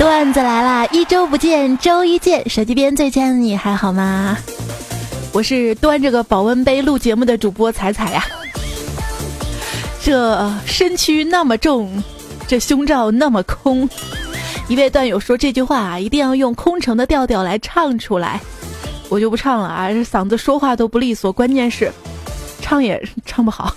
[0.00, 0.86] 段子来啦！
[0.86, 2.48] 一周不见，周一见。
[2.48, 4.38] 手机边最亲爱的你还好吗？
[5.30, 8.24] 我是端着个保温杯录节目的主播彩彩呀。
[10.02, 12.02] 这身躯那么重，
[12.48, 13.90] 这胸罩那么空。
[14.68, 18.40] 一位段友说这句话啊，一定要用空城的调调来唱出来。
[19.10, 21.92] 我就不唱了啊，这嗓子说话都不利索，关键是
[22.62, 23.76] 唱也唱不好。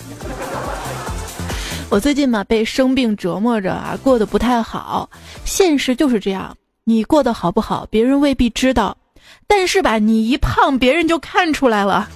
[1.94, 5.08] 我最近嘛被生病折磨着啊，过得不太好。
[5.46, 8.98] 现实就是这样，你过得好不好，别人未必知道，
[9.46, 12.10] 但是吧，你一胖，别人就看出来了。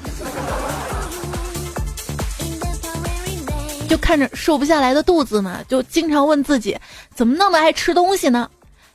[3.87, 6.75] 就看着瘦不下来的肚子嘛，就经常问自己，
[7.13, 8.49] 怎么那么爱吃东西呢？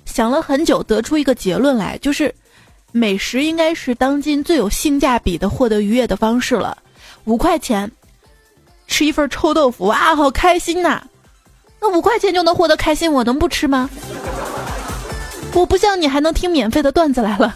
[0.04, 2.34] 想了很久，得出一个结论来，就是
[2.90, 6.76] 美食应该是当今最有性价比的获得愉悦的方式了。
[7.26, 7.88] 五块钱。
[8.86, 11.02] 吃一份臭豆腐哇，好开心呐！
[11.80, 13.88] 那五块钱就能获得开心，我能不吃吗？
[15.54, 17.52] 我不像你还能听免费的段子来了。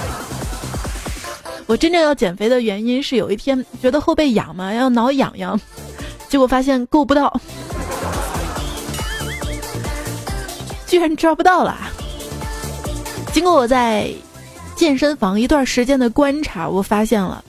[1.66, 5.60] 我真正要减肥的原因是有一天觉得后背痒嘛，要挠痒痒，
[6.28, 7.40] 结果发现够不到，
[10.86, 11.76] 居然抓不到了。
[13.32, 14.10] 经过我在
[14.74, 17.44] 健身房一段时间的观察，我发现了。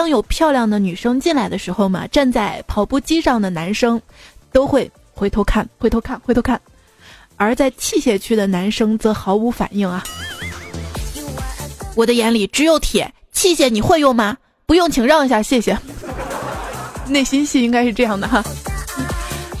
[0.00, 4.00] 当有漂亮的女生进来的时候嘛，站在跑步机上的男生
[4.50, 6.56] 都会回头看，回头看，回头看；
[7.36, 10.02] 而在器械区的男生则毫无反应啊。
[11.94, 14.38] 我的眼里只有铁器械，你会用吗？
[14.64, 15.76] 不用，请让一下，谢谢。
[17.06, 18.42] 内心戏应该是这样的哈。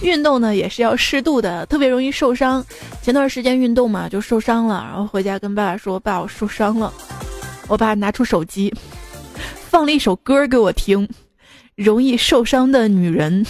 [0.00, 2.64] 运动呢也是要适度的，特别容易受伤。
[3.02, 6.90] 前段时间运动嘛就受伤了，然后回家跟爸爸说：“爸，我受伤了。”
[7.68, 8.74] 我爸拿出手机。
[9.70, 11.08] 放了一首歌给我听，
[11.76, 13.46] 容易受伤的女人。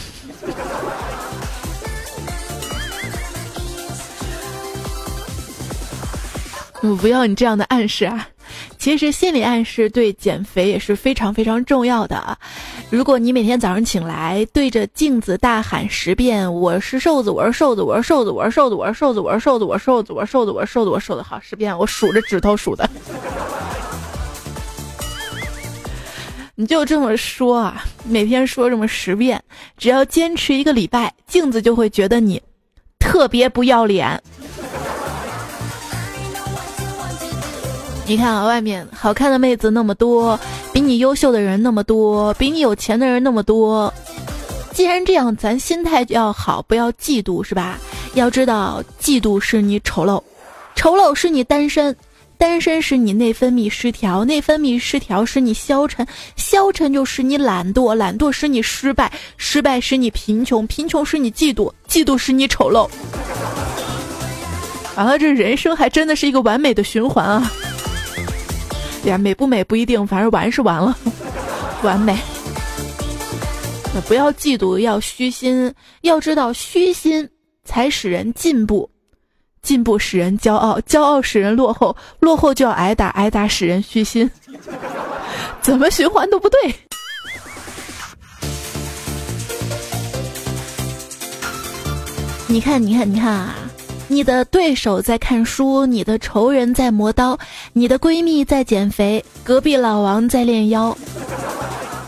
[6.82, 8.28] 我不要你这样的暗示啊！
[8.76, 12.36] 其实心理暗示对减肥也是非常非常重要的。
[12.90, 22.88] 如果你每天早上醒来对着镜子大喊十遍“我是瘦子，我是瘦子，我是瘦子，我是瘦子，我是瘦子，我是瘦子，我是瘦子，我是瘦子，我是瘦子，我是瘦子”，好十遍，我数着指头数的。
[26.60, 29.42] 你就这么说啊，每天说这么十遍，
[29.78, 32.38] 只要坚持一个礼拜，镜子就会觉得你
[32.98, 34.22] 特别不要脸。
[38.06, 40.38] 你看啊，外面好看的妹子那么多，
[40.70, 43.90] 比你优秀的人那么多，比你有钱的人那么多。
[44.74, 47.78] 既然这样，咱心态就要好，不要嫉妒，是吧？
[48.12, 50.22] 要知道，嫉妒是你丑陋，
[50.74, 51.96] 丑陋是你单身。
[52.40, 56.06] 单身使你内分泌失调，内分泌失调使你消沉，
[56.36, 62.88] 消沉就使你懒惰，懒惰使你失败，失败使你贫穷，贫穷使你嫉妒，嫉妒使你丑陋。
[64.96, 67.52] 完了，这人生还真的是一个完美的循环啊！
[69.04, 70.96] 呀，美不美不一定，反正完是完了，
[71.84, 72.16] 完美。
[73.94, 77.28] 那不要嫉妒，要虚心，要知道虚心
[77.66, 78.89] 才使人进步。
[79.62, 84.30] 进步使人骄傲，骄傲使人落后，落后就要挨打，挨打使人虚心，
[85.60, 86.74] 怎么循环都不对。
[92.48, 93.54] 你看，你看，你看啊！
[94.08, 97.38] 你的对手在看书，你的仇人在磨刀，
[97.72, 100.96] 你的闺蜜在减肥，隔壁老王在练腰，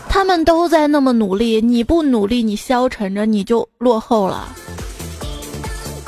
[0.09, 4.49] 他们都在那么努力，你不努力，你消沉着，你就落后了。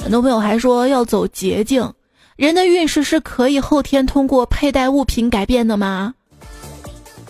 [0.05, 1.91] 很多朋友还说要走捷径，
[2.35, 6.13] 人的运势是可以后天通过佩戴物品改变的吗？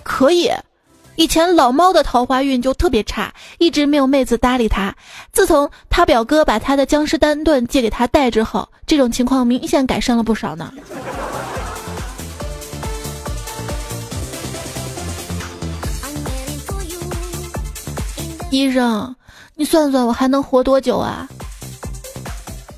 [0.03, 0.51] 可以，
[1.15, 4.93] 以前老猫的桃花运就特别差，一直没有妹子搭理他。
[5.31, 10.73] 自从他表哥把他的僵尸丹顿借给他戴之后，这种情况明显改善了不少呢。
[18.51, 19.15] 医生，
[19.55, 21.25] 你算算我还能活多久啊？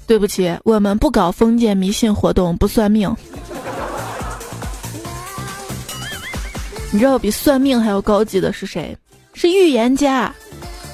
[0.08, 3.14] 对不起，我们不搞封建迷信活动，不算命。
[6.90, 8.98] 你知道比算命还要高级的是谁？
[9.34, 10.34] 是预言家，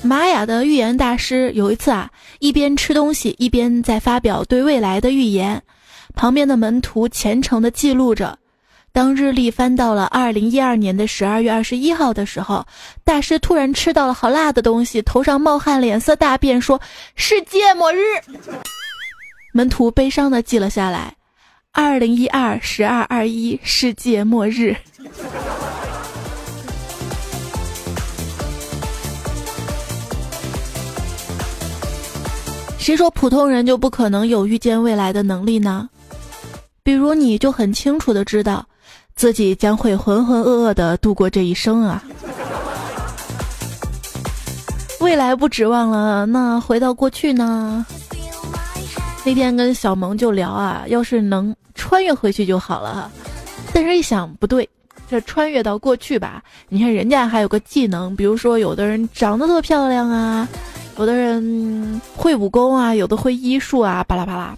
[0.01, 1.51] 玛雅的预言大师。
[1.53, 5.61] 有一次啊，一边吃东西，一边在发表对未来的预言，
[6.15, 8.37] 旁边的门徒虔诚的记录着。
[8.91, 12.65] 当日历翻到了二零一二年的十二月二十一号的时候，
[13.03, 16.81] 大师突然吃到了好辣的东西，头上冒汗，脸色大变，说
[17.15, 17.99] ：“世界末日。”
[19.55, 21.15] 门徒悲伤的记了下来
[21.71, 24.75] ：“二零一二十二二一，世界末日。”
[32.79, 35.87] 谁说普通人就不可能有预见未来的能力呢？
[36.81, 38.65] 比如你就很清楚的知道，
[39.15, 42.03] 自己将会浑浑噩噩的度过这一生啊。
[44.99, 47.85] 未来不指望了，那回到过去呢？
[49.25, 53.11] 那天跟小萌就聊啊，要是能穿越回去就好了。
[53.73, 54.67] 但是一想不对，
[55.09, 60.47] 这穿越到过去吧，你看人家还有个技能，比如说有的人长得特漂亮啊，
[60.97, 64.57] 有的人会武功啊，有的会医术啊，巴拉巴拉。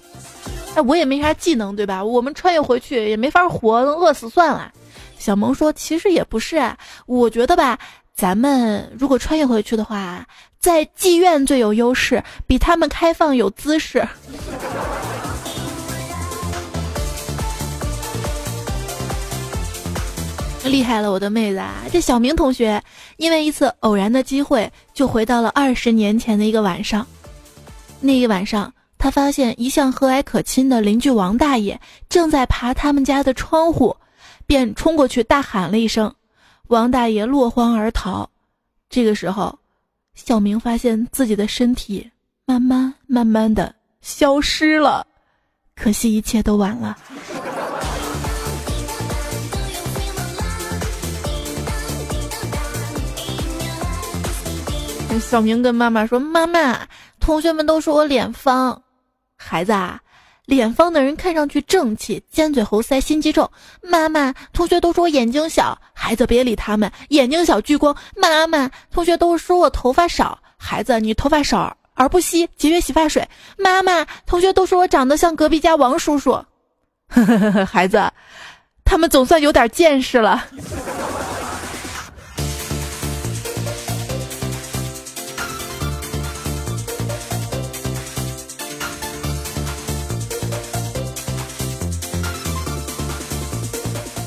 [0.73, 2.03] 哎，我也没啥技能，对吧？
[2.03, 4.71] 我们穿越回去也没法活，饿死算了。
[5.17, 7.79] 小萌说：“其实也不是啊，我觉得吧，
[8.15, 10.25] 咱们如果穿越回去的话，
[10.57, 14.07] 在妓院最有优势，比他们开放有姿势。
[20.63, 21.73] ”厉害了，我的妹子啊！
[21.91, 22.81] 这小明同学
[23.17, 27.05] 因为一次偶然的机会，就回到了二十年前的一个晚上。
[27.99, 28.71] 那一晚上。
[28.97, 31.79] 他发现一向和蔼可亲的邻居王大爷
[32.09, 33.95] 正在爬他们家的窗户，
[34.47, 36.11] 便冲过去大喊了一声，
[36.67, 38.29] 王大爷落荒而逃。
[38.89, 39.57] 这个时候，
[40.13, 42.09] 小明发现自己的身体
[42.45, 45.05] 慢慢慢慢的消失了，
[45.75, 46.97] 可惜一切都晚了。
[55.21, 56.87] 小明跟妈妈说：“妈妈，
[57.19, 58.81] 同学们都说我脸方。”
[59.37, 59.99] 孩子啊，
[60.45, 63.49] 脸方的人看上去正气，尖嘴猴腮，心机重。
[63.81, 67.95] 妈妈，同学都说我眼睛小，孩子别理他们，眼睛小聚光。
[68.15, 71.77] 妈妈，同学都说我头发少，孩子你头发少。
[71.97, 73.25] 而不稀，节约洗发水。
[73.57, 76.43] 妈妈，同学都说我长得像隔壁家王叔叔。
[77.65, 78.11] 孩子，
[78.83, 80.45] 他们总算有点见识了。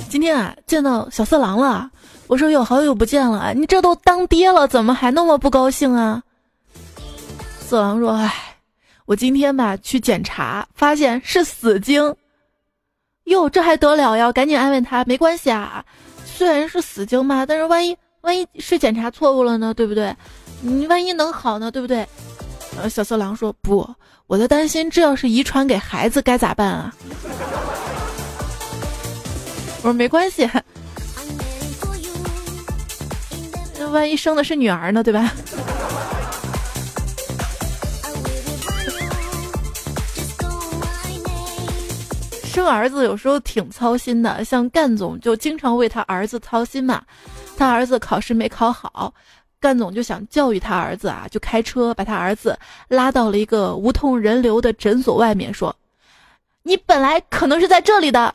[0.09, 1.91] 今天啊，见到小色狼了。
[2.27, 6.23] 我说有好久不见了，你这都当爹了，怎么还那么不高兴啊？
[7.61, 8.33] 色狼说：“哎，
[9.05, 12.15] 我今天吧去检查，发现是死精。
[13.25, 14.33] 哟，这还得了呀？
[14.33, 15.85] 赶紧安慰他，没关系啊。
[16.25, 19.75] 虽然是死精嘛，但是万一万一是检查错误了呢？
[19.75, 20.15] 对不对？
[20.63, 21.71] 你万一能好呢？
[21.71, 22.07] 对不对？”
[22.81, 23.89] 呃，小色狼说：“不，
[24.27, 26.95] 我在担心，这要是遗传给孩子该咋办啊？”
[29.79, 30.49] 我说没关系，
[33.79, 35.33] 那万一生的是女儿呢，对吧？
[42.45, 47.01] 生儿子有时候挺操心的，像干总就经常为他儿子操心嘛。
[47.57, 49.15] 他儿子考试没考好，
[49.61, 52.59] 干总就想教育他儿子啊，就开车把他儿子
[52.89, 55.75] 拉到了一个无痛人流的诊所外面，说
[56.65, 58.35] ：“你本来可能是在这里的。”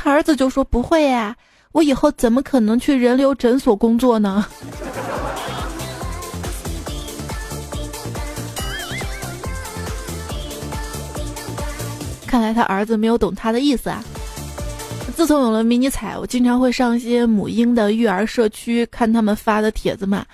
[0.00, 1.34] 他儿子就说：“不会呀，
[1.72, 4.46] 我以后怎么可能去人流诊所工作呢？”
[12.26, 14.00] 看来他儿子没有懂他的意思啊。
[15.16, 20.24] 自从有了迷你彩，我经常会上一些母婴的育儿社区看他们发的帖子嘛，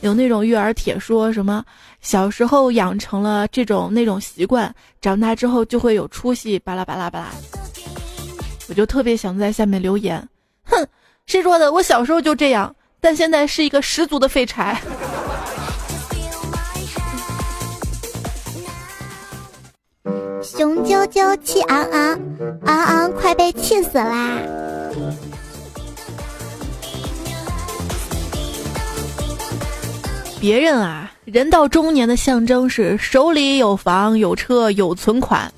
[0.00, 1.64] 有那种育儿帖说什么
[2.00, 7.28] 小时候养成了这种那种习惯，长大之后就会有出息，巴拉巴拉巴拉。
[8.72, 10.26] 我就特别想在下面留言，
[10.64, 10.86] 哼，
[11.26, 11.70] 谁说的？
[11.70, 14.80] 我小时候就这样，但现在是一个十足的废柴。
[20.42, 22.18] 雄赳赳，气昂昂，
[22.64, 24.38] 昂昂快被气死啦！
[30.40, 35.52] 别人啊，人到中年的象征是手里有房有车有存款。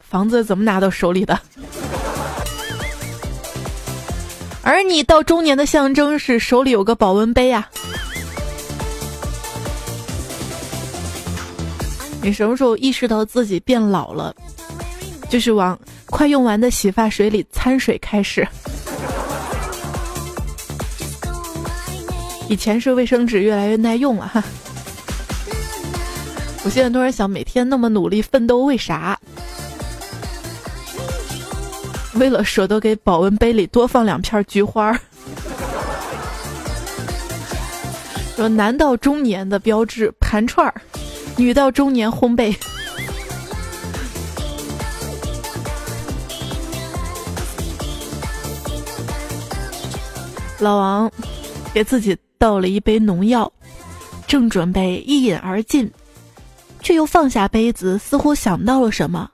[0.00, 1.40] 房子怎么拿到手里的？
[4.62, 7.68] 而你到中年的象征是手里有个保温杯啊！
[12.22, 14.32] 你什么时候意识到自己变老了？
[15.28, 15.76] 就是往
[16.06, 18.46] 快用完的洗发水里掺水开始。
[22.48, 24.44] 以前是卫生纸越来越耐用了哈，
[26.64, 29.18] 我现在突然想，每天那么努力奋斗，为啥？
[32.14, 34.92] 为了舍得给保温杯里多放两片菊花，
[38.36, 40.74] 说男到中年的标志盘串儿，
[41.36, 42.54] 女到中年烘焙。
[50.58, 51.10] 老王
[51.74, 53.50] 给自己倒了一杯农药，
[54.28, 55.90] 正准备一饮而尽，
[56.80, 59.28] 却又放下杯子，似乎想到了什么。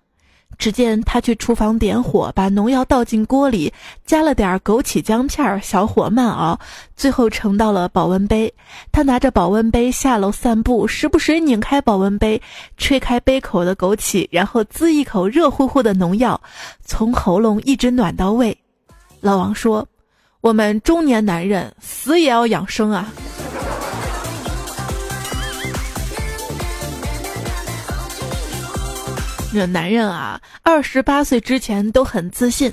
[0.59, 3.73] 只见他去厨房点火，把农药倒进锅里，
[4.05, 6.59] 加了点枸杞姜片，小火慢熬，
[6.97, 8.53] 最后盛到了保温杯。
[8.91, 12.43] 他拿着保温杯下楼散步，时不时拧开保温杯，
[12.77, 16.41] 吹开杯口的枸杞，然后滋一口热乎乎的农药，
[16.85, 18.59] 从喉咙一直暖到胃。
[19.21, 19.87] 老王说
[20.43, 23.13] ：“我们中年男人死也要养生啊。”
[29.53, 32.73] 这男人啊，二十八岁之前都很自信，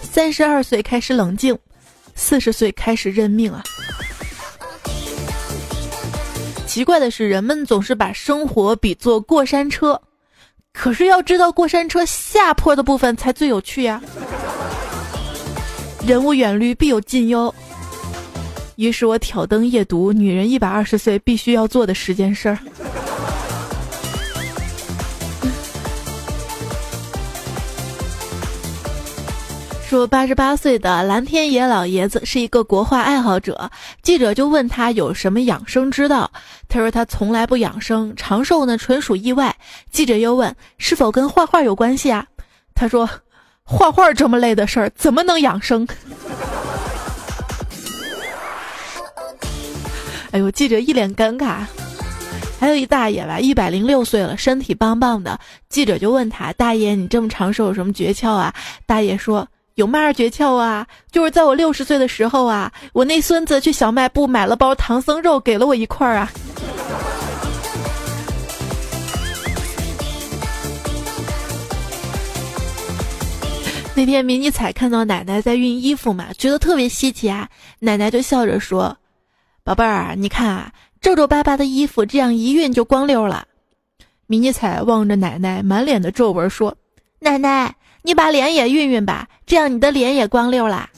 [0.00, 1.56] 三十二岁开始冷静，
[2.14, 3.62] 四十岁开始认命啊。
[6.66, 10.00] 奇怪的是，人们总是把生活比作过山车，
[10.72, 14.02] 可是要知道过山车下坡的部分才最有趣呀。
[16.06, 17.54] 人无远虑，必有近忧。
[18.76, 22.58] 于是我挑灯夜读女人一百二十岁必须要做的十件事儿。
[29.88, 33.70] 说八十八岁的蓝天野老爷子是一个国画爱好者，
[34.02, 36.28] 记者就问他有什么养生之道，
[36.68, 39.54] 他说他从来不养生，长寿呢纯属意外。
[39.92, 42.26] 记者又问是否跟画画有关系啊？
[42.74, 43.08] 他说
[43.62, 45.86] 画画这么累的事儿怎么能养生？
[50.32, 51.58] 哎呦，记者一脸尴尬。
[52.58, 55.38] 还有一大爷吧，一百零六岁了，身体棒棒的。
[55.68, 58.52] 记者就问他大爷，你这么长寿有什么诀窍啊？
[58.84, 59.46] 大爷说。
[59.76, 60.86] 有嘛诀窍啊？
[61.12, 66.32] 就是在我六十岁的时候啊，我那孙子去小卖部买了包唐僧肉，给了我一块儿啊。
[73.94, 77.46] 那天迷你彩看到奶奶在熨衣服嘛，觉得特别稀奇啊。
[77.78, 78.96] 奶奶就笑着说
[79.62, 83.46] ：“宝贝儿，你看啊，皱皱巴巴的衣服，这样一熨就光溜了。”
[84.26, 86.74] 迷你彩望着奶奶满脸的皱纹说
[87.20, 87.74] ：“奶奶。”
[88.06, 90.88] 你把脸也熨熨吧，这样你的脸也光溜啦。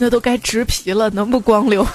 [0.00, 1.86] 那都该植皮了，能不光溜？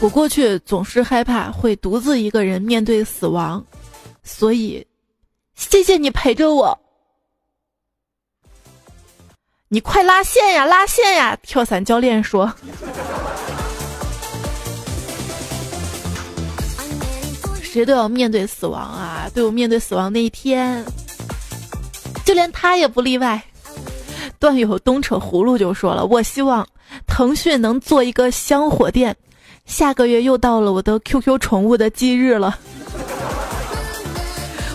[0.00, 3.62] 我过去总是害怕会独自一个人面对死亡。
[4.32, 4.86] 所以，
[5.54, 6.78] 谢谢你陪着我。
[9.68, 11.36] 你快拉线呀，拉线呀！
[11.42, 12.50] 跳伞教练说
[17.60, 20.82] ：“谁都要面对死亡啊，都有面对死亡那一天，
[22.24, 23.42] 就连他也不例外。”
[24.40, 26.66] 段友东扯葫芦就说了：“我希望
[27.06, 29.14] 腾讯能做一个香火店。”
[29.66, 32.58] 下个月又到了我的 QQ 宠物的忌日了。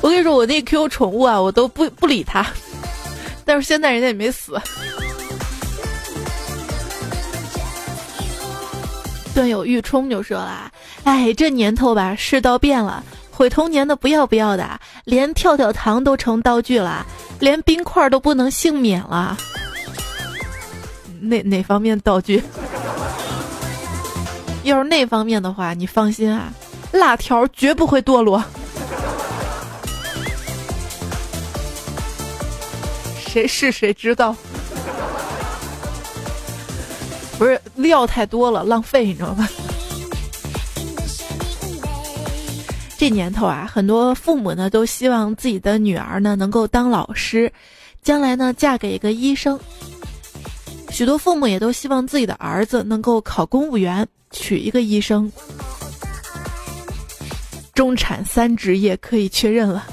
[0.06, 2.46] 我跟你说，我那 QQ 宠物啊，我都不不理它，
[3.44, 4.56] 但是现在人家也没死。
[9.34, 10.72] 段友玉冲就说了
[11.06, 17.04] ：“哎，这年头吧，世道变了，毁童年的不要不要的，连跳跳糖都成道具了，
[17.40, 19.36] 连冰块都不能幸免了。
[21.20, 22.44] 哪哪方面道具？
[24.62, 26.54] 要是那方面的话，你放心啊，
[26.92, 28.44] 辣条绝不会堕落。”
[33.36, 34.34] 谁是谁知道？
[37.38, 39.46] 不是料太多了，浪费，你知道吧？
[42.98, 47.52] 这年头啊，很多父母呢都希望自己的女儿呢能够当老师，
[48.02, 49.60] 将来呢嫁给一个医生。
[50.90, 55.30] 许多父母也都希望自己的儿子能够考公务员，娶一个医生。
[57.74, 59.86] 中产三职业可以确认了。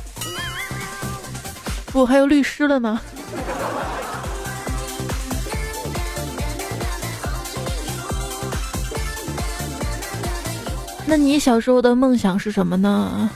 [1.86, 3.00] 不，还有律师了呢。
[11.06, 13.28] 那你小时候的梦想是什么呢？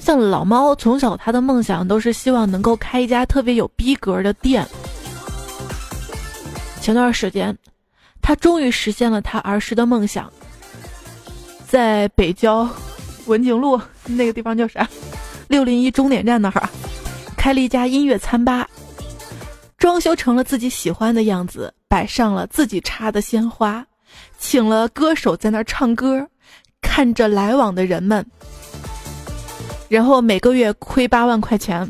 [0.00, 4.66] 像老猫，从小他的梦想都是希望能够开一家特别有逼格的店。
[6.80, 7.56] 前段时间，
[8.20, 10.28] 他终于实现了他儿时的梦想，
[11.68, 12.68] 在北郊
[13.26, 14.88] 文景路那个地方叫啥？
[15.46, 16.68] 六零一终点站那儿，
[17.40, 18.68] 开了一家音乐餐吧，
[19.78, 23.82] 装修成了自己喜欢的样子，摆上了自己插的鲜花。
[24.38, 26.28] 请了歌手在那儿唱歌，
[26.82, 28.22] 看着来往的人们，
[29.88, 31.88] 然后每个月亏八万块钱，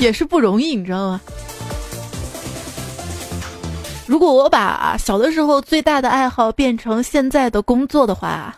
[0.00, 1.20] 也是不容易，你知道吗？
[4.06, 8.56] 如果我把小的时候最大的爱好变成现在的工作的话，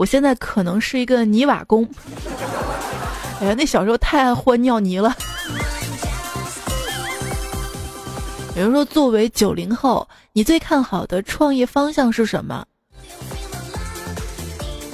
[0.00, 1.86] 我现在可能是一个泥瓦工。
[3.38, 5.14] 哎呀，那小时候太爱和尿泥了。
[8.56, 12.64] 有人说，作为九零后，你最看好的创业方向是什么？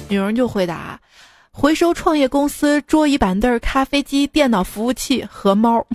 [0.09, 0.99] 有人就回答：
[1.51, 5.87] 回收创业公司桌椅板凳、咖啡机、电脑服务器和猫。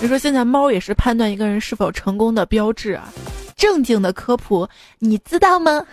[0.00, 3.12] 你说现在猫也是判断一个人是否成功的标志啊！
[3.58, 4.66] 正经的科普，
[4.98, 5.84] 你知道吗？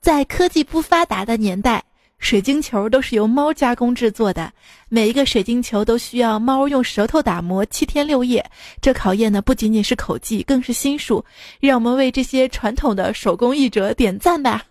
[0.00, 1.82] 在科技不发达的年代。
[2.18, 4.52] 水晶球都是由猫加工制作的，
[4.88, 8.48] 每一个水晶球都需要猫用舌头打磨七天六夜。
[8.80, 11.24] 这考验的不仅仅是口技，更是心术。
[11.58, 14.62] 让我们为这些传统的手工艺者点赞吧！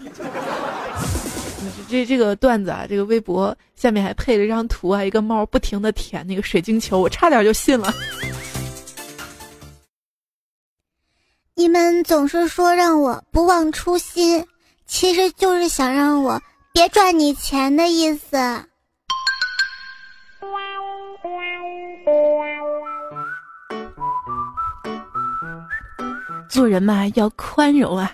[1.88, 7.94] 这这个段子啊，这个微博下面还配了一张图啊，一个猫不停的舔那个水晶球，我差点就信了。
[11.62, 14.44] 你们总是说让我不忘初心。
[14.84, 16.42] 其实就是想让我
[16.72, 18.36] 别赚你钱的意思。
[26.48, 28.10] 做人嘛，要宽容啊！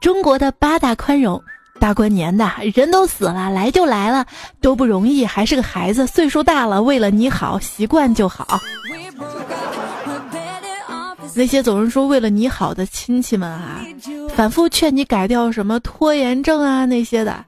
[0.00, 1.40] 中国的八大宽容，
[1.78, 4.26] 大过年的人都死了，来就来了，
[4.60, 8.60] 都不容易，还是个孩子，岁数大了，为了你好，习惯就好。
[11.34, 13.84] 那些总是说为了你好的亲戚们啊。
[14.34, 17.44] 反复劝你改掉什么拖延症啊那些的，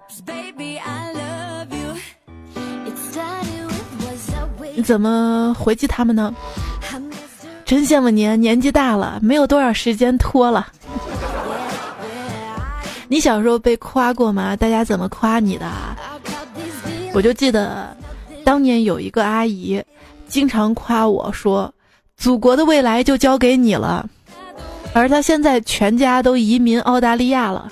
[4.75, 6.35] 你怎么回击他们呢？
[7.65, 10.67] 真羡慕您年纪大了，没有多少时间拖了。
[13.09, 14.55] 你小时候被夸过吗？
[14.55, 15.67] 大家怎么夸你的？
[17.15, 17.97] 我就记得，
[18.45, 19.83] 当年有一个阿姨，
[20.29, 21.73] 经常夸我说
[22.25, 24.09] ：“祖国的未来就交给你了。”
[24.95, 27.71] 而他现在全家都移民澳大利亚了。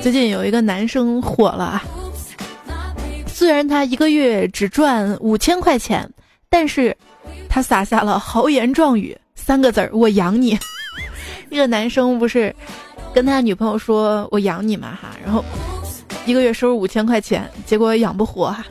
[0.00, 1.80] 最近有一个男生火了，
[3.28, 6.10] 虽然他一个月只赚五千块钱，
[6.50, 6.96] 但是
[7.48, 10.58] 他撒下了豪言壮语三个字儿：“我养你。
[11.48, 12.52] ”那个男生不是
[13.14, 15.44] 跟他女朋友说：“我养你嘛哈。”然后。
[16.24, 18.64] 一个月收入五千块钱，结果养不活哈。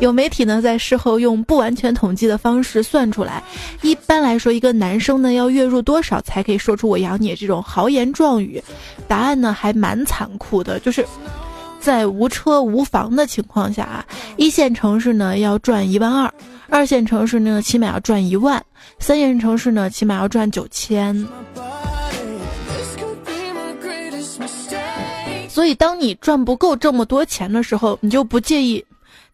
[0.00, 3.40] 有媒体呢在事后用不完全统计的方式算出来，
[3.80, 8.60] 一般来说，一个男生呢要月入多少才可以说出“我养你”这种豪言壮语？
[9.06, 11.06] 答案呢还蛮残酷的，就是
[11.78, 14.04] 在无车无房的情况下啊，
[14.36, 16.34] 一线城市呢要赚一万二，
[16.68, 18.60] 二线城市呢起码要赚一万，
[18.98, 21.24] 三线城市呢起码要赚九千。
[25.54, 28.84] 所以，当你赚不够这么多钱的时候，你就不介意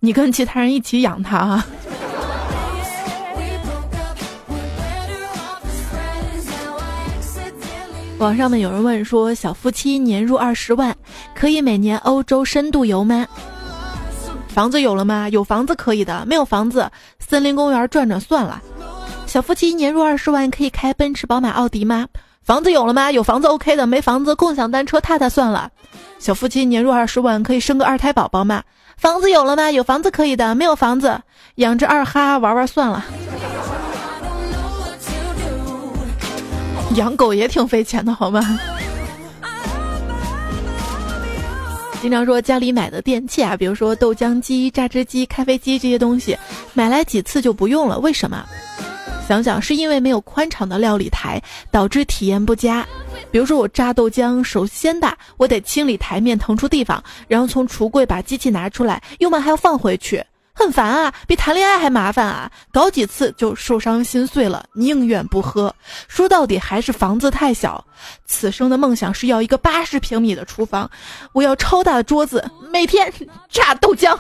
[0.01, 1.67] 你跟其他人一起养它啊。
[8.21, 10.95] 网上面有人问说，小夫妻年入二十万，
[11.35, 13.27] 可以每年欧洲深度游吗？
[14.49, 15.31] 房子有了吗？
[15.31, 18.61] 有房子可以的，没有房子，森林公园转转算了。
[19.27, 22.07] 小夫妻年入二十万，可以开奔驰、宝马、奥迪吗？
[22.43, 23.11] 房子有了吗？
[23.11, 25.71] 有房子 OK 的，没房子共享单车踏踏算了。
[26.21, 28.63] 小夫妻年入二十万，可以生个二胎宝宝吗？
[28.99, 29.71] 房子有了吗？
[29.71, 31.19] 有房子可以的，没有房子，
[31.55, 33.03] 养只二哈玩玩算了。
[36.97, 38.61] 养狗也挺费钱的，好吗？
[42.03, 46.37] 经常说家里买的电器啊，比如说豆浆机、榨汁机、咖啡机这些东西，
[46.75, 48.45] 买来几次就不用了，为什么？
[49.31, 51.41] 想想是因为没有宽敞的料理台，
[51.71, 52.85] 导致体验不佳。
[53.31, 60.21] 比如说我榨豆浆首先大，我得清理台面腾出地方，然后从橱柜把机器拿出来，用完还要放回去，
[60.53, 62.51] 很烦啊，比谈恋爱还麻烦啊！
[62.73, 65.73] 搞几次就受伤心碎了，宁愿不喝。
[66.09, 67.85] 说到底还是房子太小。
[68.27, 70.91] 此生的梦想是要一个八十平米的厨房，
[71.33, 73.13] 我要超大的桌子，每天
[73.49, 74.19] 榨豆浆。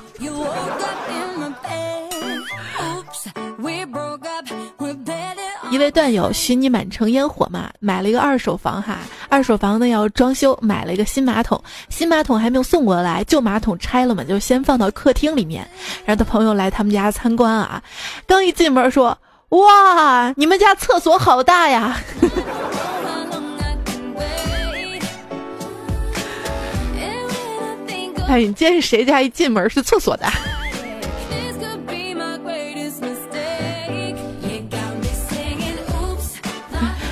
[5.70, 15.66] 一位段友许你满城烟火嘛，买了一个二手房哈，二手房呢要装修，买了一个新马桶，新马桶还没有送过来，旧马桶拆了嘛，就先放到客厅里面。
[16.04, 17.80] 然后他朋友来他们家参观啊，
[18.26, 19.16] 刚一进门说
[19.50, 21.96] ：“哇，你们家厕所好大呀！”
[28.28, 30.26] 哎，你见谁家一进门是厕所的？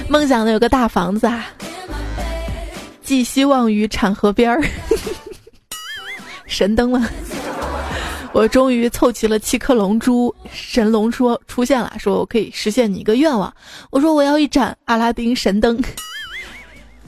[0.09, 1.47] 梦想的有个大房子啊，
[3.03, 4.63] 寄希望于产河边儿。
[6.47, 7.07] 神灯了，
[8.33, 10.35] 我终于凑齐了七颗龙珠。
[10.51, 13.53] 神龙说出现了，说我可以实现你一个愿望。
[13.91, 15.79] 我说我要一盏阿拉丁神灯。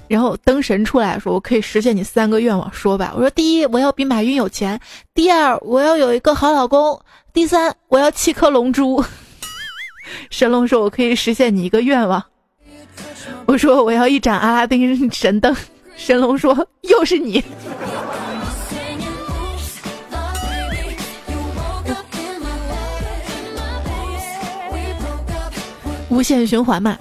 [0.06, 4.76] 然后灯神出来说：“我可以实现你三个愿望，说吧。”我说：“第一，我要比马云有钱；
[5.14, 6.98] 第二，我要有一个好老公；
[7.32, 9.02] 第三，我要七颗龙珠。
[10.28, 12.22] ”神龙说：“我可以实现你一个愿望。”
[13.46, 15.54] 我说：“我要一盏阿拉丁神灯。”
[15.96, 17.42] 神龙说：“又是你。”
[26.08, 26.96] 无限循环嘛。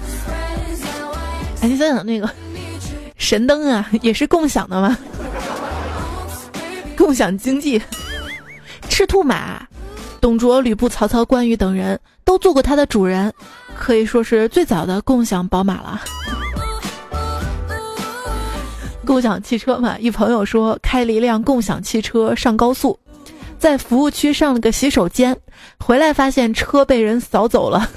[1.62, 2.30] 哎，你想想那个。
[3.18, 4.98] 神灯啊，也是共享的吗？
[6.98, 7.82] 共享经济，
[8.90, 9.66] 赤兔马，
[10.20, 13.34] 董卓、吕布、曹操、关羽等人都做过它的主人，
[13.76, 16.00] 可以说是最早的共享宝马了。
[19.04, 23.00] 共享汽车嘛，一朋友说开了一辆共享汽车上高速，
[23.58, 25.36] 在服务区上了个洗手间，
[25.80, 27.90] 回来发现车被人扫走了。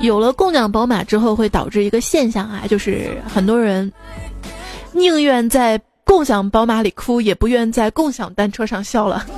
[0.00, 3.92] 有了共享宝马之后，会导致一个现象啊，就是很多人
[4.92, 9.26] 宁愿在共享宝马里哭，也不愿在共享单车上笑了。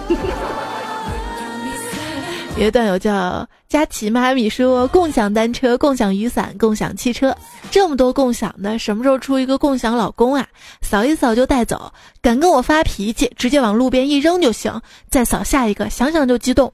[2.58, 7.36] 有一段有叫佳琪妈咪说：“共享单车、共享雨伞、共享汽车，
[7.70, 10.46] 这么多共享的，什么时候出一个共享老公啊？
[10.80, 14.80] 扫一扫就带走，敢跟我发脾气，直接往路边一扔就行。
[15.10, 16.72] 再扫下一个，想想就激动。”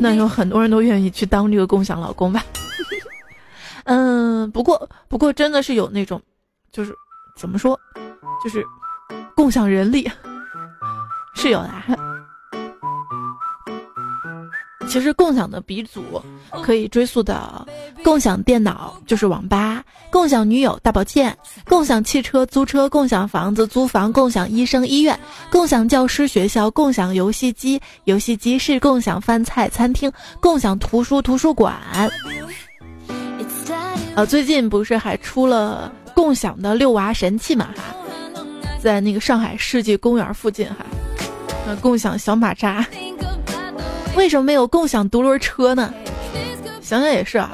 [0.00, 2.44] 那有很多人都愿意去当这个共享老公吧？
[3.84, 6.20] 嗯，不过不过真的是有那种，
[6.70, 6.94] 就是
[7.42, 7.76] 怎么说，
[8.40, 8.64] 就是
[9.34, 10.08] 共享人力
[11.34, 11.72] 是有的。
[14.88, 16.22] 其实共享的鼻祖
[16.62, 17.66] 可以追溯到
[18.04, 21.32] 共享电脑，就是网吧；共享女友，大保健；
[21.64, 25.16] 共享汽车，租车；共享房子，租房；共享医生，医院；
[25.50, 30.08] 共享教师，学校；共享游戏机，游戏机室；共享饭菜，餐厅；
[30.40, 31.74] 共享图书，图书馆。
[34.14, 37.68] 啊，最近不是还出了共享的遛娃神器嘛？
[37.76, 37.82] 哈，
[38.80, 40.86] 在那个上海世纪公园附近哈，
[41.66, 42.86] 那共享小马扎。
[44.14, 45.92] 为什么没有共享独轮车呢？
[46.80, 47.50] 想想也是啊，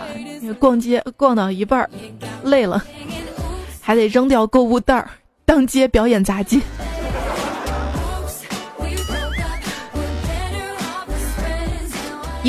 [0.58, 1.90] 逛街逛到一半儿
[2.42, 2.82] 累了，
[3.80, 5.08] 还得扔掉购物袋儿，
[5.44, 6.60] 当街表演杂技。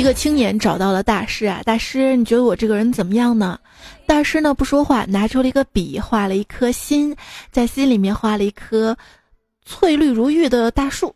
[0.00, 3.60] 一个青年找到了大师啊，大师，你觉得我这个人怎么样呢？
[4.06, 7.14] 大师呢不说话，拿出了一个笔，画了一颗心，
[7.52, 8.96] 在心里面画了一棵
[9.66, 11.14] 翠绿如玉的大树。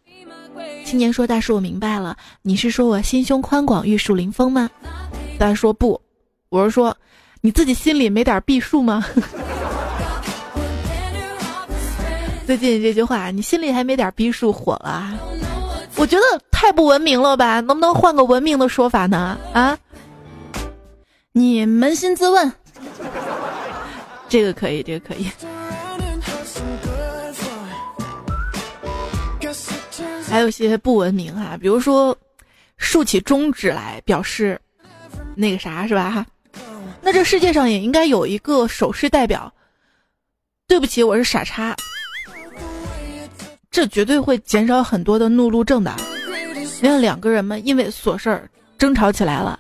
[0.85, 4.69] 青年说：“大师，我明白了，你是说我心胸宽广、玉树临风吗？”
[5.41, 5.99] 大师说：“不，
[6.51, 6.95] 我是说，
[7.41, 9.03] 你自己心里没点避数吗？”
[12.45, 15.19] 最近这句话，你心里还没点逼数，火了？
[15.97, 17.61] 我觉得太不文明了吧？
[17.61, 19.39] 能不能换个文明的说法呢？
[19.53, 19.79] 啊？
[21.33, 22.53] 你扪心自问，
[24.29, 25.31] 这个可以，这个可以。
[30.29, 32.17] 还有些不文明啊，比如说
[32.77, 34.61] 竖起中指来表示
[35.37, 36.27] 那个啥是吧哈？
[37.01, 39.53] 那这世界上也应该有一个手势代表。
[40.67, 41.77] 对不起，我是傻叉。
[43.75, 45.93] 这绝对会减少很多的怒路症的。
[46.81, 49.59] 你看两个人嘛，因为琐事儿争吵起来了，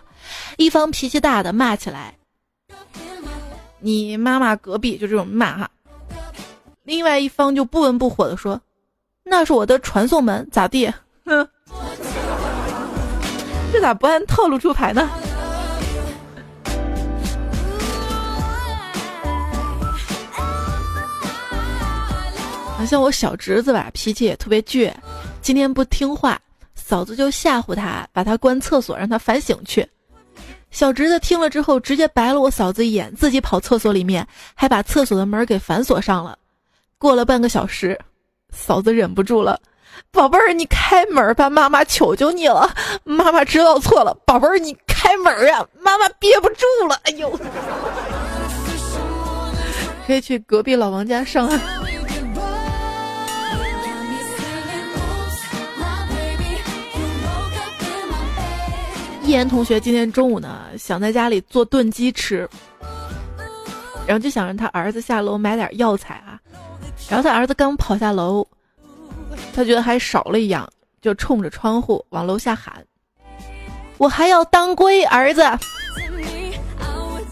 [0.56, 2.14] 一方脾气大的骂起来，
[3.80, 5.68] 你妈妈隔壁就这种骂哈，
[6.84, 8.60] 另外一方就不温不火的说。
[9.24, 10.88] 那是我的传送门，咋地？
[11.24, 11.48] 哼，
[13.72, 15.10] 这咋不按套路出牌呢？
[22.86, 24.92] 像我小侄子吧，脾气也特别倔，
[25.40, 26.40] 今天不听话，
[26.74, 29.86] 嫂子就吓唬他，把他关厕所，让他反省去。
[30.70, 36.36] 小侄子听了之后，直接白了我嫂子一眼，自己跑厕所里面，还把厕所的门给反锁上了。
[36.98, 37.98] 过了半个小时。
[38.56, 39.58] 嫂子忍不住了，
[40.12, 42.72] 宝贝儿，你开门吧，妈妈求求你了。
[43.02, 46.94] 妈妈知道错了，宝贝儿，你开门啊，妈妈憋不住了。
[47.02, 47.36] 哎呦，
[50.06, 51.48] 可以去隔壁老王家上。
[59.34, 62.48] 严同学今天中午呢，想在家里做炖鸡吃，
[64.06, 66.38] 然后就想让他儿子下楼买点药材啊。
[67.08, 68.46] 然后他儿子刚跑下楼，
[69.52, 70.68] 他觉得还少了一样，
[71.02, 72.84] 就冲着窗户往楼下喊
[73.98, 75.42] ：“我还要当龟儿子。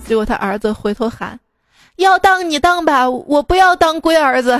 [0.04, 1.38] 结果他儿子回头喊
[1.96, 4.58] ：“要当你当吧，我不要当龟儿子。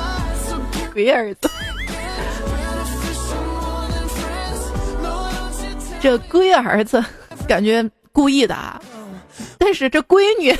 [0.94, 1.50] ”龟儿子，
[6.04, 7.02] 这龟儿子
[7.48, 8.78] 感觉故意的啊，
[9.56, 10.54] 但是这闺女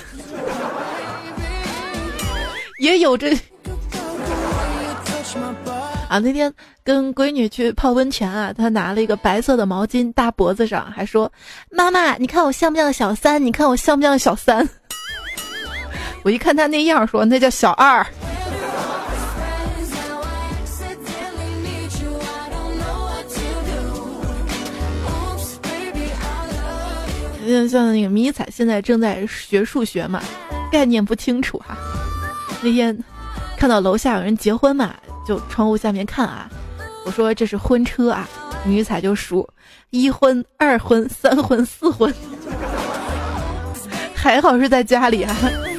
[2.80, 3.30] 也有这。
[6.08, 6.50] 啊，那天
[6.82, 11.30] 跟闺女去泡温泉啊，她拿了一个白色的毛巾搭脖子上，还说
[11.70, 13.44] ：“妈妈，你看我像不像小三？
[13.44, 14.66] 你看我像不像小三？”
[16.24, 18.02] 我一看她那样，说那叫小二。
[27.46, 30.22] 像像那个迷彩现在正在学数学嘛，
[30.70, 31.76] 概念不清楚哈。
[32.62, 32.96] 那天
[33.56, 34.94] 看到楼下有人结婚嘛。
[35.26, 36.50] 就窗户下面看啊，
[37.06, 38.28] 我说这是婚车啊，
[38.62, 39.48] 迷彩就数
[39.88, 42.12] 一婚、二婚、三婚、四婚，
[44.14, 45.34] 还好是在家里啊，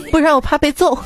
[0.10, 0.98] 不然我怕被揍。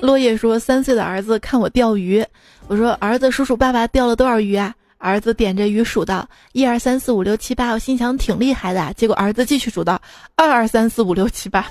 [0.00, 2.26] 落叶说三岁的儿子看我钓鱼，
[2.66, 4.74] 我说儿子叔叔爸爸钓了多少鱼啊？
[5.06, 10.00] 儿子点着鱼数到一二三四五六七八，我心想挺厉害的，结果儿子继续数到
[10.34, 11.64] 二二三四五六七八。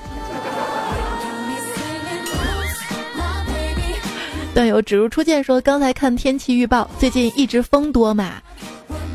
[4.53, 8.35] 段友指如初见说：“刚才看天气预报，最近一直风多嘛，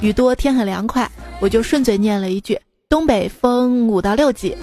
[0.03, 4.55] 雨多，天很凉快，我就顺嘴念了一句：东北风五到六级。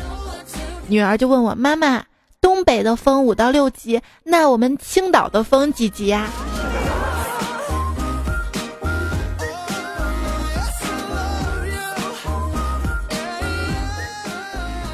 [0.87, 2.03] 女儿就问我妈妈：
[2.39, 6.29] 东北的风五到六级，那我们青岛的风几级呀？